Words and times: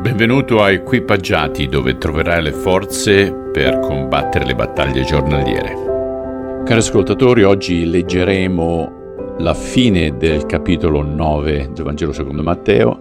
Benvenuto 0.00 0.62
a 0.62 0.70
Equipaggiati 0.70 1.66
dove 1.66 1.98
troverai 1.98 2.42
le 2.42 2.52
forze 2.52 3.30
per 3.52 3.80
combattere 3.80 4.46
le 4.46 4.54
battaglie 4.54 5.04
giornaliere. 5.04 6.62
Cari 6.64 6.78
ascoltatori, 6.78 7.42
oggi 7.42 7.84
leggeremo 7.84 9.36
la 9.40 9.52
fine 9.52 10.16
del 10.16 10.46
capitolo 10.46 11.02
9 11.02 11.72
del 11.74 11.84
Vangelo 11.84 12.14
secondo 12.14 12.42
Matteo, 12.42 12.98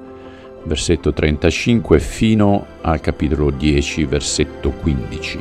versetto 0.65 1.13
35, 1.13 1.99
fino 2.01 2.65
al 2.81 2.99
capitolo 2.99 3.49
10, 3.49 4.03
versetto 4.03 4.71
15. 4.71 5.39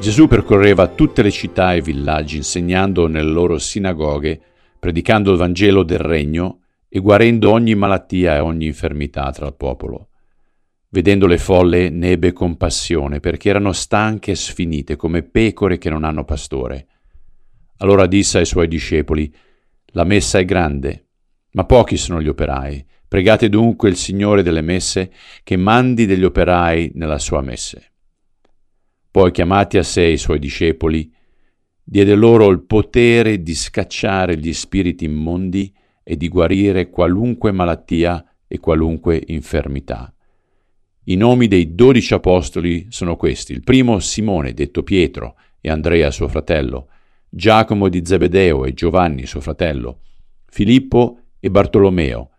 Gesù 0.00 0.26
percorreva 0.26 0.88
tutte 0.88 1.22
le 1.22 1.30
città 1.30 1.74
e 1.74 1.80
villaggi 1.80 2.38
insegnando 2.38 3.06
nelle 3.06 3.30
loro 3.30 3.56
sinagoghe, 3.56 4.40
predicando 4.80 5.30
il 5.30 5.38
Vangelo 5.38 5.84
del 5.84 6.00
Regno 6.00 6.59
e 6.92 6.98
guarendo 6.98 7.52
ogni 7.52 7.76
malattia 7.76 8.34
e 8.34 8.40
ogni 8.40 8.66
infermità 8.66 9.30
tra 9.30 9.46
il 9.46 9.54
popolo. 9.54 10.08
Vedendo 10.88 11.28
le 11.28 11.38
folle 11.38 11.88
ne 11.88 12.10
ebbe 12.10 12.32
compassione, 12.32 13.20
perché 13.20 13.48
erano 13.48 13.70
stanche 13.70 14.32
e 14.32 14.34
sfinite 14.34 14.96
come 14.96 15.22
pecore 15.22 15.78
che 15.78 15.88
non 15.88 16.02
hanno 16.02 16.24
pastore. 16.24 16.88
Allora 17.76 18.06
disse 18.06 18.38
ai 18.38 18.44
suoi 18.44 18.66
discepoli, 18.66 19.32
La 19.92 20.02
messa 20.02 20.40
è 20.40 20.44
grande, 20.44 21.06
ma 21.52 21.64
pochi 21.64 21.96
sono 21.96 22.20
gli 22.20 22.26
operai. 22.26 22.84
Pregate 23.06 23.48
dunque 23.48 23.88
il 23.88 23.96
Signore 23.96 24.42
delle 24.42 24.60
messe 24.60 25.12
che 25.44 25.56
mandi 25.56 26.06
degli 26.06 26.24
operai 26.24 26.90
nella 26.94 27.18
sua 27.18 27.40
messe. 27.40 27.92
Poi 29.12 29.30
chiamati 29.30 29.78
a 29.78 29.84
sé 29.84 30.02
i 30.06 30.16
suoi 30.16 30.40
discepoli, 30.40 31.12
diede 31.82 32.16
loro 32.16 32.48
il 32.48 32.62
potere 32.62 33.42
di 33.42 33.54
scacciare 33.54 34.36
gli 34.36 34.52
spiriti 34.52 35.04
immondi 35.04 35.72
e 36.02 36.16
di 36.16 36.28
guarire 36.28 36.90
qualunque 36.90 37.52
malattia 37.52 38.24
e 38.46 38.58
qualunque 38.58 39.22
infermità. 39.28 40.12
I 41.04 41.16
nomi 41.16 41.48
dei 41.48 41.74
dodici 41.74 42.14
apostoli 42.14 42.86
sono 42.90 43.16
questi. 43.16 43.52
Il 43.52 43.62
primo 43.62 43.98
Simone, 44.00 44.52
detto 44.52 44.82
Pietro, 44.82 45.36
e 45.60 45.70
Andrea 45.70 46.10
suo 46.10 46.28
fratello, 46.28 46.88
Giacomo 47.28 47.88
di 47.88 48.04
Zebedeo 48.04 48.64
e 48.64 48.74
Giovanni 48.74 49.26
suo 49.26 49.40
fratello, 49.40 50.00
Filippo 50.46 51.18
e 51.38 51.50
Bartolomeo, 51.50 52.30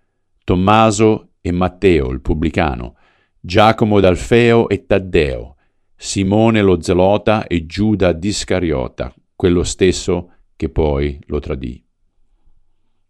Tommaso 0.43 1.29
e 1.41 1.51
Matteo 1.51 2.09
il 2.11 2.21
pubblicano, 2.21 2.95
Giacomo 3.39 3.99
d'Alfeo 3.99 4.69
e 4.69 4.85
Taddeo, 4.85 5.55
Simone 5.95 6.61
lo 6.61 6.81
zelota 6.81 7.47
e 7.47 7.65
Giuda 7.65 8.11
d'Iscariota, 8.11 9.13
quello 9.35 9.63
stesso 9.63 10.31
che 10.55 10.69
poi 10.69 11.19
lo 11.27 11.39
tradì. 11.39 11.83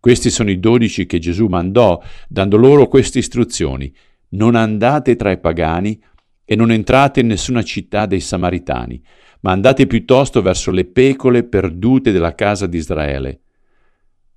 Questi 0.01 0.31
sono 0.31 0.49
i 0.49 0.59
dodici 0.59 1.05
che 1.05 1.19
Gesù 1.19 1.45
mandò, 1.45 2.01
dando 2.27 2.57
loro 2.57 2.87
queste 2.87 3.19
istruzioni. 3.19 3.93
Non 4.29 4.55
andate 4.55 5.15
tra 5.15 5.29
i 5.29 5.39
pagani 5.39 6.01
e 6.43 6.55
non 6.55 6.71
entrate 6.71 7.19
in 7.19 7.27
nessuna 7.27 7.61
città 7.61 8.07
dei 8.07 8.19
Samaritani, 8.19 8.99
ma 9.41 9.51
andate 9.51 9.85
piuttosto 9.85 10.41
verso 10.41 10.71
le 10.71 10.85
pecore 10.85 11.43
perdute 11.43 12.11
della 12.11 12.33
casa 12.33 12.65
di 12.65 12.77
Israele. 12.77 13.41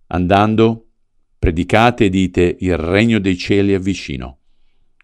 Andando, 0.09 0.89
predicate 1.39 2.05
e 2.05 2.09
dite 2.11 2.57
il 2.61 2.77
regno 2.77 3.19
dei 3.19 3.39
cieli 3.39 3.73
è 3.73 3.79
vicino. 3.79 4.41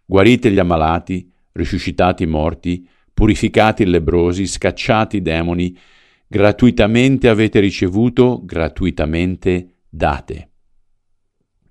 Guarite 0.05 0.51
gli 0.51 0.59
ammalati, 0.59 1.27
risuscitate 1.53 2.25
i 2.25 2.27
morti, 2.27 2.87
purificate 3.15 3.85
i 3.85 3.87
lebrosi, 3.87 4.47
scacciate 4.47 5.17
i 5.17 5.23
demoni, 5.23 5.75
gratuitamente 6.27 7.31
avete 7.31 7.61
ricevuto, 7.61 8.43
gratuitamente 8.45 9.77
date. 9.89 10.50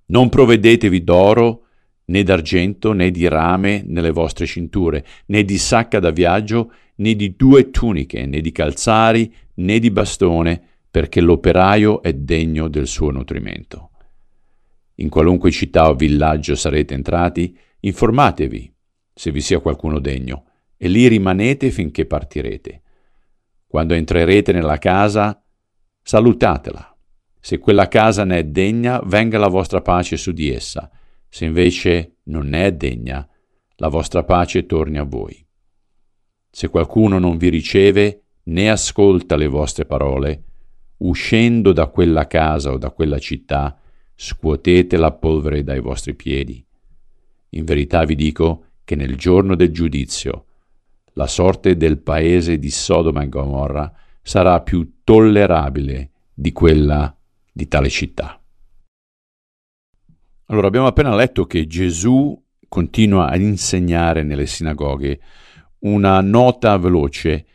Non 0.10 0.30
provvedetevi 0.30 1.04
d'oro, 1.04 1.66
né 2.06 2.24
d'argento, 2.24 2.94
né 2.94 3.12
di 3.12 3.28
rame 3.28 3.84
nelle 3.86 4.12
vostre 4.12 4.46
cinture, 4.46 5.06
né 5.28 5.44
di 5.44 5.58
sacca 5.58 6.00
da 6.00 6.12
viaggio, 6.12 6.72
né 6.96 7.16
di 7.16 7.36
due 7.36 7.70
tuniche, 7.70 8.26
né 8.26 8.42
di 8.42 8.52
calzari, 8.52 9.34
né 9.56 9.80
di 9.80 9.92
bastone, 9.92 10.62
perché 10.90 11.22
l'operaio 11.22 12.02
è 12.02 12.14
degno 12.14 12.68
del 12.68 12.88
suo 12.88 13.12
nutrimento. 13.12 13.92
In 14.96 15.10
qualunque 15.10 15.52
città 15.52 15.90
o 15.90 15.94
villaggio 15.96 16.56
sarete 16.56 16.94
entrati, 16.94 17.56
informatevi 17.82 18.74
se 19.14 19.32
vi 19.32 19.42
sia 19.42 19.60
qualcuno 19.60 20.00
degno, 20.00 20.46
e 20.78 20.88
lì 20.88 21.08
rimanete 21.08 21.72
finché 21.72 22.06
partirete. 22.06 22.82
Quando 23.68 23.94
entrerete 23.94 24.54
nella 24.54 24.78
casa, 24.78 25.44
salutatela. 26.02 26.89
Se 27.40 27.58
quella 27.58 27.88
casa 27.88 28.24
ne 28.26 28.40
è 28.40 28.44
degna, 28.44 29.00
venga 29.06 29.38
la 29.38 29.48
vostra 29.48 29.82
pace 29.82 30.18
su 30.18 30.32
di 30.32 30.52
essa. 30.52 30.90
Se 31.28 31.46
invece 31.46 32.18
non 32.24 32.48
ne 32.48 32.66
è 32.66 32.72
degna, 32.74 33.28
la 33.76 33.88
vostra 33.88 34.24
pace 34.24 34.66
torni 34.66 34.98
a 34.98 35.04
voi. 35.04 35.46
Se 36.50 36.68
qualcuno 36.70 37.20
non 37.20 37.38
vi 37.38 37.50
riceve 37.50 38.24
né 38.44 38.70
ascolta 38.70 39.36
le 39.36 39.48
vostre 39.48 39.86
parole, 39.86 40.44
uscendo 40.98 41.72
da 41.72 41.88
quella 41.88 42.28
casa 42.28 42.72
o 42.72 42.78
da 42.78 42.90
quella 42.90 43.20
città, 43.20 43.80
scuotete 44.16 44.98
la 44.98 45.12
polvere 45.12 45.64
dai 45.64 45.80
vostri 45.80 46.14
piedi. 46.16 46.64
In 47.52 47.64
verità 47.64 48.04
vi 48.04 48.16
dico 48.16 48.66
che 48.84 48.96
nel 48.96 49.16
giorno 49.16 49.56
del 49.56 49.72
giudizio 49.72 50.46
la 51.14 51.28
sorte 51.28 51.78
del 51.78 52.00
paese 52.00 52.60
di 52.60 52.70
Sodoma 52.70 53.24
e 53.24 53.30
Gomorra 53.30 53.92
sarà 54.22 54.62
più 54.62 55.00
tollerabile 55.04 56.12
di 56.34 56.52
quella 56.52 57.16
di 57.60 57.68
tale 57.68 57.90
città. 57.90 58.42
Allora 60.46 60.68
abbiamo 60.68 60.88
appena 60.88 61.14
letto 61.14 61.46
che 61.46 61.68
Gesù 61.68 62.42
continua 62.70 63.28
ad 63.28 63.42
insegnare 63.42 64.24
nelle 64.24 64.46
sinagoghe 64.46 65.20
una 65.80 66.22
nota 66.22 66.78
veloce. 66.78 67.46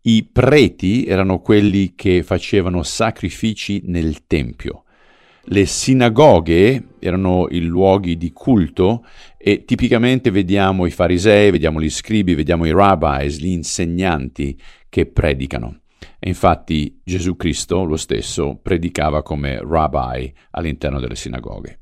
I 0.00 0.24
preti 0.32 1.04
erano 1.04 1.40
quelli 1.40 1.94
che 1.94 2.22
facevano 2.22 2.82
sacrifici 2.82 3.82
nel 3.84 4.26
Tempio. 4.26 4.84
Le 5.44 5.66
sinagoghe 5.66 6.94
erano 6.98 7.46
i 7.50 7.60
luoghi 7.60 8.16
di 8.16 8.32
culto 8.32 9.04
e 9.36 9.64
tipicamente 9.64 10.30
vediamo 10.30 10.86
i 10.86 10.90
farisei, 10.90 11.50
vediamo 11.50 11.82
gli 11.82 11.90
scribi, 11.90 12.34
vediamo 12.34 12.64
i 12.64 12.72
rabbis, 12.72 13.38
gli 13.38 13.48
insegnanti 13.48 14.58
che 14.88 15.04
predicano. 15.04 15.80
E 16.18 16.28
infatti 16.28 17.00
Gesù 17.04 17.36
Cristo, 17.36 17.84
lo 17.84 17.96
stesso, 17.96 18.58
predicava 18.60 19.22
come 19.22 19.60
rabbi 19.62 20.32
all'interno 20.50 21.00
delle 21.00 21.16
sinagoghe. 21.16 21.80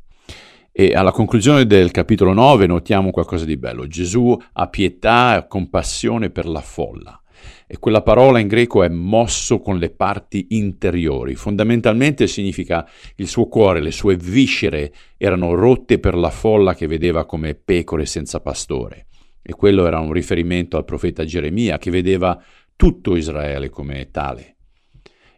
E 0.73 0.95
alla 0.95 1.11
conclusione 1.11 1.67
del 1.67 1.91
capitolo 1.91 2.33
9 2.33 2.67
notiamo 2.67 3.11
qualcosa 3.11 3.45
di 3.45 3.57
bello. 3.57 3.89
Gesù 3.89 4.37
ha 4.53 4.69
pietà 4.69 5.37
e 5.37 5.49
compassione 5.49 6.31
per 6.31 6.47
la 6.47 6.61
folla. 6.61 7.21
E 7.67 7.79
quella 7.79 8.03
parola 8.03 8.39
in 8.39 8.47
greco 8.47 8.83
è 8.83 8.89
mosso 8.89 9.61
con 9.61 9.79
le 9.79 9.91
parti 9.91 10.47
interiori. 10.51 11.35
Fondamentalmente 11.35 12.27
significa 12.27 12.89
il 13.17 13.27
suo 13.27 13.47
cuore, 13.47 13.81
le 13.81 13.91
sue 13.91 14.17
viscere 14.17 14.93
erano 15.17 15.55
rotte 15.55 15.99
per 15.99 16.15
la 16.15 16.31
folla 16.31 16.75
che 16.75 16.87
vedeva 16.87 17.27
come 17.27 17.55
pecore 17.55 18.07
senza 18.07 18.41
pastore. 18.41 19.07
E 19.43 19.53
quello 19.55 19.87
era 19.87 19.99
un 19.99 20.13
riferimento 20.13 20.77
al 20.77 20.85
profeta 20.85 21.25
Geremia 21.25 21.79
che 21.79 21.91
vedeva 21.91 22.41
tutto 22.79 23.17
Israele 23.17 23.71
come 23.71 24.09
tale. 24.13 24.59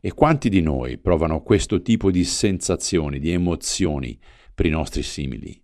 E 0.03 0.13
quanti 0.13 0.51
di 0.51 0.61
noi 0.61 0.99
provano 0.99 1.43
questo 1.43 1.81
tipo 1.81 2.11
di 2.11 2.23
sensazioni, 2.23 3.19
di 3.19 3.31
emozioni 3.31 4.21
per 4.55 4.67
i 4.67 4.71
nostri 4.71 5.03
simili? 5.03 5.59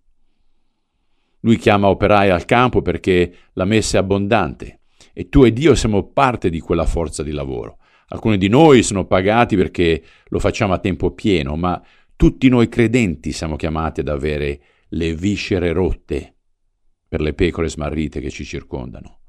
Lui 1.41 1.57
chiama 1.57 1.87
operai 1.87 2.31
al 2.31 2.45
campo 2.45 2.81
perché 2.81 3.31
la 3.53 3.65
messa 3.65 3.97
è 3.97 3.99
abbondante 3.99 4.79
e 5.13 5.29
tu 5.29 5.43
e 5.43 5.53
Dio 5.53 5.75
siamo 5.75 6.09
parte 6.09 6.49
di 6.49 6.59
quella 6.59 6.85
forza 6.85 7.21
di 7.21 7.31
lavoro. 7.31 7.77
Alcuni 8.07 8.39
di 8.39 8.47
noi 8.47 8.81
sono 8.81 9.05
pagati 9.05 9.55
perché 9.55 10.03
lo 10.29 10.39
facciamo 10.39 10.73
a 10.73 10.79
tempo 10.79 11.11
pieno, 11.11 11.55
ma 11.57 11.79
tutti 12.15 12.49
noi 12.49 12.69
credenti 12.69 13.31
siamo 13.31 13.55
chiamati 13.55 13.99
ad 13.99 14.07
avere 14.07 14.61
le 14.89 15.13
viscere 15.13 15.73
rotte 15.73 16.37
per 17.07 17.21
le 17.21 17.35
pecore 17.35 17.69
smarrite 17.69 18.19
che 18.19 18.31
ci 18.31 18.43
circondano. 18.45 19.19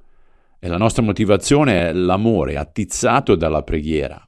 E 0.60 0.66
la 0.68 0.76
nostra 0.76 1.02
motivazione 1.02 1.88
è 1.88 1.92
l'amore 1.92 2.56
attizzato 2.56 3.36
dalla 3.36 3.62
preghiera. 3.62 4.22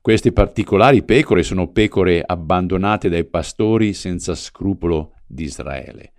Queste 0.00 0.32
particolari 0.32 1.04
pecore 1.04 1.42
sono 1.42 1.70
pecore 1.70 2.22
abbandonate 2.24 3.08
dai 3.08 3.24
pastori 3.24 3.92
senza 3.92 4.34
scrupolo 4.34 5.16
di 5.26 5.44
Israele. 5.44 6.12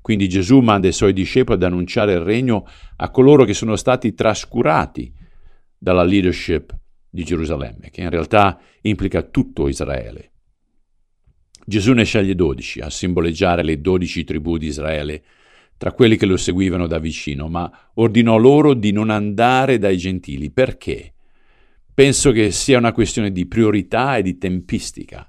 Quindi 0.00 0.28
Gesù 0.28 0.60
manda 0.60 0.86
i 0.86 0.92
suoi 0.92 1.14
discepoli 1.14 1.56
ad 1.56 1.64
annunciare 1.64 2.12
il 2.12 2.20
regno 2.20 2.66
a 2.96 3.10
coloro 3.10 3.44
che 3.44 3.54
sono 3.54 3.74
stati 3.76 4.12
trascurati 4.12 5.12
dalla 5.78 6.04
leadership 6.04 6.76
di 7.08 7.24
Gerusalemme, 7.24 7.88
che 7.90 8.02
in 8.02 8.10
realtà 8.10 8.60
implica 8.82 9.22
tutto 9.22 9.66
Israele. 9.66 10.32
Gesù 11.64 11.92
ne 11.92 12.04
sceglie 12.04 12.34
dodici 12.34 12.80
a 12.80 12.90
simboleggiare 12.90 13.62
le 13.62 13.80
dodici 13.80 14.24
tribù 14.24 14.58
di 14.58 14.66
Israele 14.66 15.24
tra 15.84 15.92
quelli 15.92 16.16
che 16.16 16.24
lo 16.24 16.38
seguivano 16.38 16.86
da 16.86 16.98
vicino, 16.98 17.48
ma 17.48 17.70
ordinò 17.96 18.38
loro 18.38 18.72
di 18.72 18.90
non 18.90 19.10
andare 19.10 19.76
dai 19.76 19.98
gentili. 19.98 20.50
Perché? 20.50 21.12
Penso 21.92 22.32
che 22.32 22.52
sia 22.52 22.78
una 22.78 22.92
questione 22.92 23.30
di 23.30 23.44
priorità 23.44 24.16
e 24.16 24.22
di 24.22 24.38
tempistica, 24.38 25.28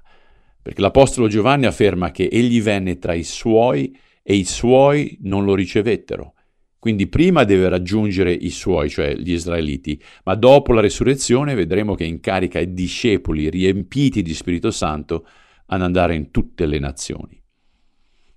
perché 0.62 0.80
l'Apostolo 0.80 1.28
Giovanni 1.28 1.66
afferma 1.66 2.10
che 2.10 2.30
egli 2.32 2.62
venne 2.62 2.96
tra 2.96 3.12
i 3.12 3.22
suoi 3.22 3.94
e 4.22 4.34
i 4.34 4.46
suoi 4.46 5.18
non 5.24 5.44
lo 5.44 5.54
ricevettero. 5.54 6.32
Quindi 6.78 7.06
prima 7.06 7.44
deve 7.44 7.68
raggiungere 7.68 8.32
i 8.32 8.48
suoi, 8.48 8.88
cioè 8.88 9.14
gli 9.14 9.32
israeliti, 9.32 10.02
ma 10.24 10.36
dopo 10.36 10.72
la 10.72 10.80
resurrezione 10.80 11.54
vedremo 11.54 11.94
che 11.94 12.04
incarica 12.04 12.60
i 12.60 12.72
discepoli 12.72 13.50
riempiti 13.50 14.22
di 14.22 14.32
Spirito 14.32 14.70
Santo 14.70 15.26
ad 15.66 15.82
andare 15.82 16.14
in 16.14 16.30
tutte 16.30 16.64
le 16.64 16.78
nazioni. 16.78 17.44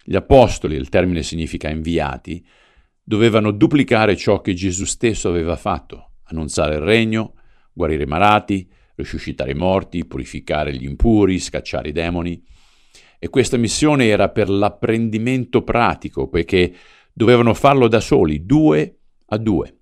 Gli 0.10 0.16
apostoli, 0.16 0.76
il 0.76 0.90
termine 0.90 1.22
significa 1.22 1.70
inviati, 1.70 2.44
dovevano 3.04 3.52
duplicare 3.52 4.16
ciò 4.16 4.42
che 4.42 4.56
Gesù 4.56 4.86
stesso 4.86 5.30
aveva 5.30 5.56
fatto, 5.56 6.14
annunziare 6.24 6.78
il 6.78 6.82
regno, 6.82 7.36
guarire 7.72 8.06
i 8.06 8.08
malati, 8.08 8.68
risuscitare 8.96 9.52
i 9.52 9.54
morti, 9.54 10.08
purificare 10.08 10.76
gli 10.76 10.84
impuri, 10.84 11.38
scacciare 11.38 11.90
i 11.90 11.92
demoni. 11.92 12.44
E 13.20 13.30
questa 13.30 13.58
missione 13.58 14.08
era 14.08 14.30
per 14.30 14.50
l'apprendimento 14.50 15.62
pratico, 15.62 16.28
poiché 16.28 16.74
dovevano 17.14 17.54
farlo 17.54 17.88
da 17.88 18.00
soli, 18.00 18.48
due 18.48 19.02
a 19.28 19.38
due. 19.38 19.78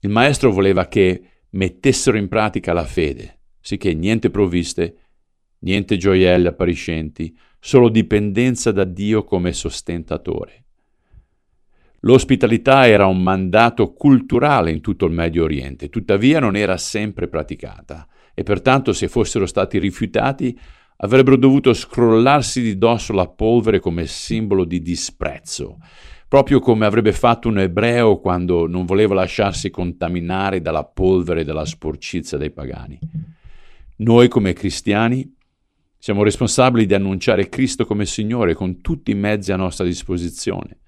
Il 0.00 0.10
maestro 0.10 0.52
voleva 0.52 0.86
che 0.86 1.46
mettessero 1.52 2.18
in 2.18 2.28
pratica 2.28 2.74
la 2.74 2.84
fede, 2.84 3.40
sicché 3.58 3.94
niente 3.94 4.28
provviste, 4.28 4.96
niente 5.60 5.96
gioielli 5.96 6.46
appariscenti, 6.46 7.34
solo 7.58 7.88
dipendenza 7.88 8.72
da 8.72 8.84
Dio 8.84 9.24
come 9.24 9.52
sostentatore. 9.52 10.64
L'ospitalità 12.00 12.86
era 12.86 13.06
un 13.06 13.20
mandato 13.22 13.92
culturale 13.92 14.70
in 14.70 14.80
tutto 14.80 15.06
il 15.06 15.12
Medio 15.12 15.42
Oriente, 15.42 15.88
tuttavia 15.88 16.38
non 16.38 16.54
era 16.54 16.76
sempre 16.76 17.26
praticata 17.26 18.06
e 18.34 18.44
pertanto 18.44 18.92
se 18.92 19.08
fossero 19.08 19.46
stati 19.46 19.78
rifiutati 19.78 20.56
avrebbero 20.98 21.36
dovuto 21.36 21.72
scrollarsi 21.72 22.62
di 22.62 22.78
dosso 22.78 23.12
la 23.12 23.26
polvere 23.26 23.80
come 23.80 24.06
simbolo 24.06 24.64
di 24.64 24.80
disprezzo, 24.80 25.78
proprio 26.28 26.60
come 26.60 26.86
avrebbe 26.86 27.12
fatto 27.12 27.48
un 27.48 27.58
ebreo 27.58 28.20
quando 28.20 28.68
non 28.68 28.84
voleva 28.84 29.14
lasciarsi 29.14 29.70
contaminare 29.70 30.60
dalla 30.60 30.84
polvere 30.84 31.40
e 31.40 31.44
dalla 31.44 31.64
sporcizia 31.64 32.38
dei 32.38 32.52
pagani. 32.52 32.98
Noi 33.96 34.28
come 34.28 34.52
cristiani 34.52 35.34
siamo 35.98 36.22
responsabili 36.22 36.86
di 36.86 36.94
annunciare 36.94 37.48
Cristo 37.48 37.84
come 37.84 38.06
Signore 38.06 38.54
con 38.54 38.80
tutti 38.80 39.10
i 39.10 39.14
mezzi 39.14 39.52
a 39.52 39.56
nostra 39.56 39.84
disposizione 39.84 40.78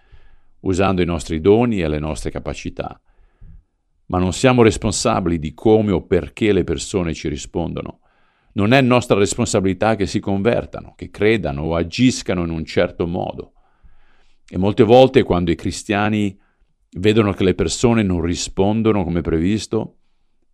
usando 0.60 1.02
i 1.02 1.06
nostri 1.06 1.40
doni 1.40 1.80
e 1.80 1.88
le 1.88 1.98
nostre 1.98 2.30
capacità. 2.30 3.00
Ma 4.06 4.18
non 4.18 4.32
siamo 4.32 4.62
responsabili 4.62 5.38
di 5.38 5.54
come 5.54 5.92
o 5.92 6.04
perché 6.04 6.52
le 6.52 6.64
persone 6.64 7.14
ci 7.14 7.28
rispondono. 7.28 8.00
Non 8.52 8.72
è 8.72 8.80
nostra 8.80 9.16
responsabilità 9.16 9.94
che 9.94 10.06
si 10.06 10.18
convertano, 10.18 10.94
che 10.96 11.10
credano 11.10 11.62
o 11.62 11.74
agiscano 11.76 12.42
in 12.42 12.50
un 12.50 12.64
certo 12.64 13.06
modo. 13.06 13.52
E 14.48 14.58
molte 14.58 14.82
volte 14.82 15.22
quando 15.22 15.52
i 15.52 15.56
cristiani 15.56 16.36
vedono 16.96 17.32
che 17.32 17.44
le 17.44 17.54
persone 17.54 18.02
non 18.02 18.20
rispondono 18.20 19.04
come 19.04 19.20
previsto, 19.20 19.98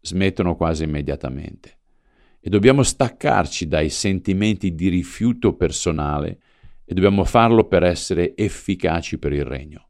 smettono 0.02 0.54
quasi 0.54 0.84
immediatamente. 0.84 1.75
E 2.46 2.48
dobbiamo 2.48 2.84
staccarci 2.84 3.66
dai 3.66 3.90
sentimenti 3.90 4.76
di 4.76 4.88
rifiuto 4.88 5.56
personale 5.56 6.38
e 6.84 6.94
dobbiamo 6.94 7.24
farlo 7.24 7.66
per 7.66 7.82
essere 7.82 8.36
efficaci 8.36 9.18
per 9.18 9.32
il 9.32 9.44
regno. 9.44 9.88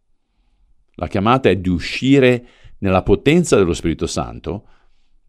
La 0.94 1.06
chiamata 1.06 1.50
è 1.50 1.56
di 1.56 1.69
uscire 1.69 2.47
nella 2.79 3.03
potenza 3.03 3.56
dello 3.56 3.75
Spirito 3.75 4.06
Santo 4.06 4.69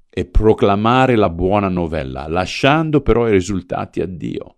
e 0.10 0.24
proclamare 0.24 1.18
la 1.18 1.30
buona 1.30 1.68
novella, 1.68 2.30
lasciando 2.30 3.02
però 3.02 3.28
i 3.28 3.32
risultati 3.32 4.00
a 4.00 4.06
Dio. 4.06 4.56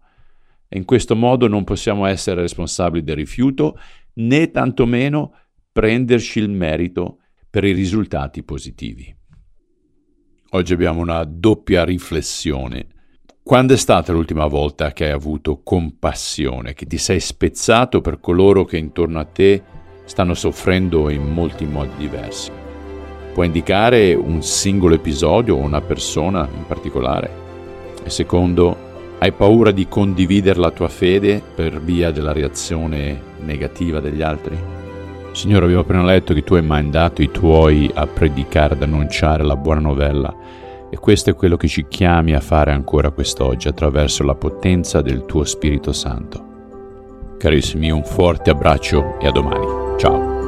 E 0.68 0.77
in 0.77 0.86
questo 0.86 1.16
modo 1.16 1.48
non 1.48 1.63
possiamo 1.63 2.06
essere 2.06 2.42
responsabili 2.42 3.04
del 3.04 3.16
rifiuto 3.16 3.80
né 4.13 4.51
tantomeno 4.51 5.33
prenderci 5.71 6.38
il 6.38 6.51
merito 6.51 7.18
per 7.50 7.63
i 7.63 7.71
risultati 7.71 8.44
positivi. 8.44 9.18
Oggi 10.53 10.73
abbiamo 10.73 11.01
una 11.01 11.23
doppia 11.25 11.83
riflessione. 11.83 12.87
Quando 13.43 13.75
è 13.75 13.77
stata 13.77 14.11
l'ultima 14.11 14.47
volta 14.47 14.93
che 14.93 15.05
hai 15.05 15.11
avuto 15.11 15.61
compassione, 15.63 16.73
che 16.73 16.87
ti 16.87 16.97
sei 16.97 17.19
spezzato 17.19 18.01
per 18.01 18.19
coloro 18.19 18.65
che 18.65 18.77
intorno 18.77 19.19
a 19.19 19.25
te 19.25 19.61
stanno 20.05 20.33
soffrendo 20.33 21.11
in 21.11 21.21
molti 21.31 21.65
modi 21.65 21.91
diversi. 21.97 22.49
Può 23.31 23.43
indicare 23.43 24.15
un 24.15 24.41
singolo 24.41 24.95
episodio 24.95 25.55
o 25.55 25.59
una 25.59 25.81
persona 25.81 26.49
in 26.51 26.65
particolare. 26.65 27.29
E 28.03 28.09
secondo, 28.09 28.75
hai 29.19 29.31
paura 29.31 29.69
di 29.69 29.87
condividere 29.87 30.59
la 30.59 30.71
tua 30.71 30.89
fede 30.89 31.43
per 31.53 31.79
via 31.79 32.09
della 32.09 32.33
reazione 32.33 33.21
negativa 33.41 33.99
degli 33.99 34.23
altri? 34.23 34.78
Signore, 35.39 35.63
abbiamo 35.63 35.83
appena 35.83 36.03
letto 36.03 36.33
che 36.33 36.44
tu 36.44 36.56
hai 36.56 36.62
mandato 36.62 37.21
i 37.21 37.31
tuoi 37.31 37.89
a 37.94 38.06
predicare, 38.06 38.74
ad 38.74 38.83
annunciare 38.83 39.41
la 39.41 39.56
buona 39.56 39.80
novella 39.80 40.36
e 40.89 40.97
questo 40.97 41.30
è 41.30 41.33
quello 41.33 41.56
che 41.56 41.69
ci 41.69 41.86
chiami 41.88 42.33
a 42.33 42.41
fare 42.41 42.74
ancora 42.74 43.12
quest'oggi 43.12 43.69
attraverso 43.69 44.25
la 44.25 44.36
potenza 44.36 45.01
del 45.01 45.24
tuo 45.25 45.45
Spirito 45.45 45.94
Santo. 45.94 47.38
Carissimi, 47.38 47.89
un 47.89 48.03
forte 48.03 48.50
abbraccio 48.50 49.18
e 49.18 49.27
a 49.27 49.31
domani. 49.31 49.65
Ciao. 49.97 50.38